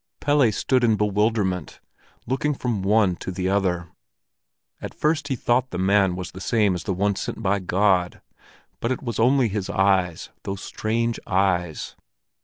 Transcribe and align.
Pelle 0.19 0.51
stood 0.51 0.83
in 0.83 0.95
bewilderment, 0.95 1.79
looking 2.25 2.55
from 2.55 2.81
one 2.81 3.15
to 3.17 3.29
the 3.29 3.47
other. 3.49 3.89
At 4.81 4.95
first 4.95 5.27
he 5.27 5.35
thought 5.35 5.69
that 5.69 5.77
the 5.77 5.83
man 5.83 6.15
was 6.15 6.31
the 6.31 6.41
same 6.41 6.73
as 6.73 6.85
the 6.85 6.93
one 6.95 7.15
sent 7.15 7.43
by 7.43 7.59
God; 7.59 8.19
but 8.79 8.91
it 8.91 9.03
was 9.03 9.19
only 9.19 9.47
his 9.47 9.69
eyes—those 9.69 10.61
strange 10.63 11.19
eyes. 11.27 11.95